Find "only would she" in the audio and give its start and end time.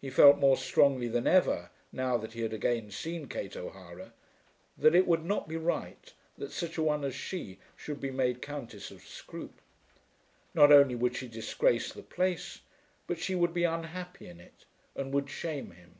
10.72-11.28